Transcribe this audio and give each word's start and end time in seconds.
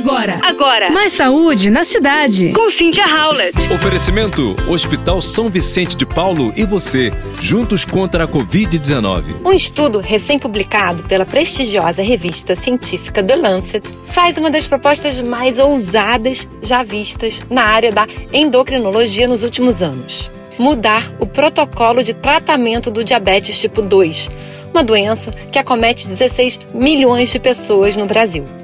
Agora. 0.00 0.40
Agora. 0.42 0.90
Mais 0.90 1.12
saúde 1.12 1.68
na 1.68 1.84
cidade. 1.84 2.54
Com 2.54 2.70
Cynthia 2.70 3.04
Howlett. 3.04 3.54
Oferecimento: 3.70 4.56
Hospital 4.66 5.20
São 5.20 5.50
Vicente 5.50 5.94
de 5.94 6.06
Paulo 6.06 6.54
e 6.56 6.64
você, 6.64 7.12
juntos 7.38 7.84
contra 7.84 8.24
a 8.24 8.26
Covid-19. 8.28 9.44
Um 9.44 9.52
estudo 9.52 9.98
recém-publicado 9.98 11.02
pela 11.04 11.26
prestigiosa 11.26 12.00
revista 12.00 12.56
científica 12.56 13.22
The 13.22 13.36
Lancet 13.36 13.86
faz 14.06 14.38
uma 14.38 14.50
das 14.50 14.66
propostas 14.66 15.20
mais 15.20 15.58
ousadas 15.58 16.48
já 16.62 16.82
vistas 16.82 17.42
na 17.50 17.64
área 17.64 17.92
da 17.92 18.06
endocrinologia 18.32 19.28
nos 19.28 19.42
últimos 19.42 19.82
anos: 19.82 20.30
mudar 20.58 21.12
o 21.20 21.26
protocolo 21.26 22.02
de 22.02 22.14
tratamento 22.14 22.90
do 22.90 23.04
diabetes 23.04 23.60
tipo 23.60 23.82
2, 23.82 24.30
uma 24.72 24.82
doença 24.82 25.30
que 25.52 25.58
acomete 25.58 26.08
16 26.08 26.58
milhões 26.72 27.28
de 27.28 27.38
pessoas 27.38 27.98
no 27.98 28.06
Brasil. 28.06 28.59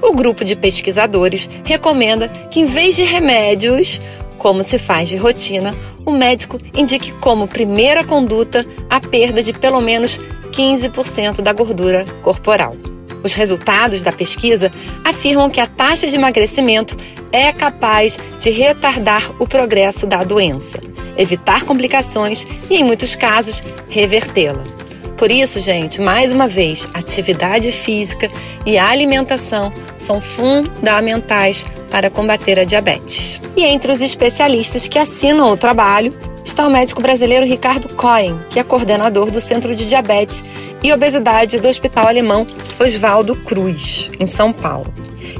O 0.00 0.12
grupo 0.12 0.44
de 0.44 0.54
pesquisadores 0.54 1.48
recomenda 1.64 2.28
que, 2.50 2.60
em 2.60 2.64
vez 2.66 2.96
de 2.96 3.04
remédios, 3.04 4.00
como 4.38 4.62
se 4.62 4.78
faz 4.78 5.08
de 5.08 5.16
rotina, 5.16 5.74
o 6.04 6.12
médico 6.12 6.58
indique 6.74 7.12
como 7.14 7.48
primeira 7.48 8.04
conduta 8.04 8.64
a 8.88 9.00
perda 9.00 9.42
de 9.42 9.52
pelo 9.52 9.80
menos 9.80 10.20
15% 10.52 11.40
da 11.40 11.52
gordura 11.52 12.06
corporal. 12.22 12.74
Os 13.22 13.32
resultados 13.32 14.02
da 14.02 14.12
pesquisa 14.12 14.72
afirmam 15.04 15.50
que 15.50 15.60
a 15.60 15.66
taxa 15.66 16.06
de 16.06 16.14
emagrecimento 16.14 16.96
é 17.32 17.52
capaz 17.52 18.18
de 18.40 18.50
retardar 18.50 19.32
o 19.38 19.46
progresso 19.46 20.06
da 20.06 20.22
doença, 20.22 20.80
evitar 21.16 21.64
complicações 21.64 22.46
e, 22.70 22.76
em 22.76 22.84
muitos 22.84 23.16
casos, 23.16 23.62
revertê-la. 23.88 24.62
Por 25.18 25.32
isso, 25.32 25.60
gente, 25.60 26.00
mais 26.00 26.32
uma 26.32 26.46
vez, 26.46 26.86
atividade 26.94 27.72
física 27.72 28.30
e 28.64 28.78
alimentação 28.78 29.72
são 29.98 30.20
fundamentais 30.20 31.66
para 31.90 32.08
combater 32.08 32.56
a 32.60 32.64
diabetes. 32.64 33.40
E 33.56 33.64
entre 33.64 33.90
os 33.90 34.00
especialistas 34.00 34.86
que 34.86 34.96
assinam 34.96 35.50
o 35.50 35.56
trabalho 35.56 36.16
está 36.44 36.64
o 36.66 36.70
médico 36.70 37.02
brasileiro 37.02 37.44
Ricardo 37.44 37.88
Cohen, 37.94 38.38
que 38.48 38.60
é 38.60 38.62
coordenador 38.62 39.28
do 39.28 39.40
Centro 39.40 39.74
de 39.74 39.86
Diabetes 39.86 40.44
e 40.84 40.92
Obesidade 40.92 41.58
do 41.58 41.66
Hospital 41.66 42.06
Alemão 42.06 42.46
Oswaldo 42.78 43.34
Cruz, 43.34 44.08
em 44.20 44.26
São 44.26 44.52
Paulo. 44.52 44.94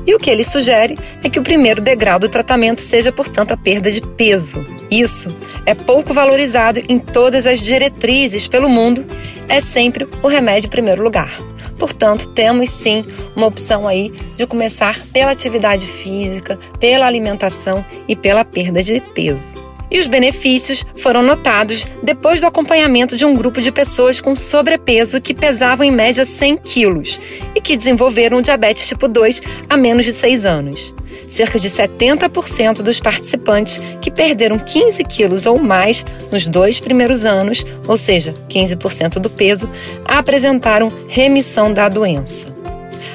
E 0.08 0.14
o 0.14 0.18
que 0.18 0.30
ele 0.30 0.42
sugere 0.42 0.98
é 1.22 1.28
que 1.28 1.38
o 1.38 1.42
primeiro 1.42 1.80
degrau 1.80 2.18
do 2.18 2.28
tratamento 2.28 2.80
seja, 2.80 3.12
portanto, 3.12 3.52
a 3.52 3.56
perda 3.56 3.92
de 3.92 4.00
peso. 4.00 4.66
Isso 4.90 5.34
é 5.66 5.74
pouco 5.74 6.14
valorizado 6.14 6.82
em 6.88 6.98
todas 6.98 7.46
as 7.46 7.60
diretrizes 7.60 8.48
pelo 8.48 8.68
mundo, 8.68 9.04
é 9.48 9.60
sempre 9.60 10.08
o 10.22 10.28
remédio 10.28 10.66
em 10.66 10.70
primeiro 10.70 11.02
lugar. 11.02 11.30
Portanto, 11.78 12.28
temos 12.30 12.70
sim 12.70 13.04
uma 13.36 13.46
opção 13.46 13.86
aí 13.86 14.12
de 14.36 14.46
começar 14.46 15.00
pela 15.12 15.30
atividade 15.30 15.86
física, 15.86 16.58
pela 16.80 17.06
alimentação 17.06 17.84
e 18.08 18.16
pela 18.16 18.44
perda 18.44 18.82
de 18.82 19.00
peso. 19.00 19.54
E 19.90 19.98
os 19.98 20.06
benefícios 20.06 20.84
foram 20.96 21.22
notados 21.22 21.86
depois 22.02 22.40
do 22.40 22.46
acompanhamento 22.46 23.16
de 23.16 23.24
um 23.24 23.34
grupo 23.34 23.60
de 23.60 23.72
pessoas 23.72 24.20
com 24.20 24.36
sobrepeso 24.36 25.20
que 25.20 25.32
pesavam 25.32 25.86
em 25.86 25.90
média 25.90 26.24
100 26.24 26.58
quilos 26.58 27.20
e 27.54 27.60
que 27.60 27.76
desenvolveram 27.76 28.42
diabetes 28.42 28.86
tipo 28.86 29.08
2 29.08 29.40
há 29.68 29.76
menos 29.76 30.04
de 30.04 30.12
6 30.12 30.44
anos. 30.44 30.94
Cerca 31.28 31.58
de 31.58 31.68
70% 31.68 32.82
dos 32.82 33.00
participantes 33.00 33.80
que 34.00 34.10
perderam 34.10 34.58
15 34.58 35.04
quilos 35.04 35.46
ou 35.46 35.58
mais 35.58 36.04
nos 36.32 36.46
dois 36.46 36.80
primeiros 36.80 37.24
anos, 37.24 37.64
ou 37.86 37.96
seja, 37.96 38.34
15% 38.48 39.18
do 39.18 39.28
peso, 39.28 39.68
apresentaram 40.04 40.90
remissão 41.08 41.72
da 41.72 41.88
doença. 41.88 42.58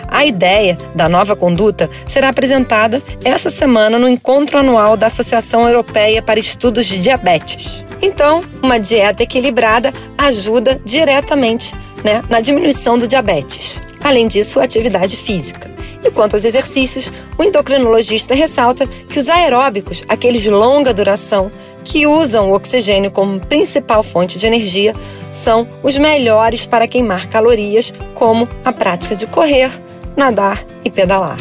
A 0.08 0.25
ideia 0.25 0.78
da 0.94 1.09
nova 1.09 1.36
conduta 1.36 1.89
será 2.08 2.30
apresentada 2.30 3.02
essa 3.25 3.50
semana 3.50 3.97
no 3.97 4.08
encontro 4.08 4.59
anual 4.59 4.95
da 4.95 5.08
Associação 5.08 5.67
Europeia 5.67 6.22
para 6.22 6.39
Estudos 6.39 6.86
de 6.86 7.00
Diabetes. 7.00 7.84
Então, 8.00 8.44
uma 8.61 8.80
dieta 8.80 9.24
equilibrada 9.24 9.91
ajuda 10.16 10.80
diretamente 10.85 11.74
né, 12.03 12.22
na 12.30 12.41
diminuição 12.41 12.95
do 12.95 13.07
diabetes. 13.07 13.81
Além 14.03 14.28
disso, 14.28 14.59
a 14.59 14.64
atividade 14.64 15.16
física. 15.16 15.72
E 16.03 16.12
quanto 16.12 16.34
aos 16.34 16.44
exercícios, 16.44 17.12
o 17.38 17.44
endocrinologista 17.44 18.36
ressalta 18.36 18.86
que 18.86 19.18
os 19.18 19.30
aeróbicos, 19.30 20.03
aqueles 20.09 20.41
de 20.41 20.50
longa 20.50 20.94
duração, 20.94 21.50
que 21.84 22.06
usam 22.06 22.52
o 22.52 22.56
oxigênio 22.56 23.12
como 23.12 23.40
principal 23.40 24.03
fonte 24.03 24.38
de 24.38 24.46
energia, 24.46 24.94
são 25.31 25.68
os 25.81 25.97
melhores 25.97 26.66
para 26.66 26.88
queimar 26.88 27.28
calorias, 27.28 27.94
como 28.13 28.47
a 28.63 28.72
prática 28.72 29.16
de 29.16 29.25
correr, 29.28 29.72
nadar 30.16 30.63
e 30.84 30.92
pedalar. 30.92 31.38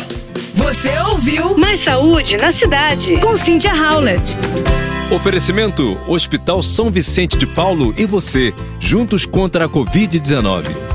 Você 0.54 0.96
ouviu 1.10 1.56
Mais 1.56 1.80
saúde 1.80 2.36
na 2.36 2.52
cidade. 2.52 3.16
com 3.18 3.34
Cynthia 3.34 3.72
Howlett. 3.74 4.36
Oferecimento: 5.10 5.98
Hospital 6.06 6.62
São 6.62 6.90
Vicente 6.90 7.36
de 7.36 7.46
Paulo 7.46 7.94
e 7.98 8.06
você, 8.06 8.54
juntos 8.78 9.26
contra 9.26 9.66
a 9.66 9.68
Covid-19. 9.68 10.91